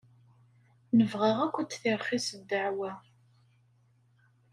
Nebɣa 0.97 1.31
akk 1.45 1.55
ad 1.61 1.67
d-tirxis 1.69 2.27
ddeɛwa. 2.39 2.91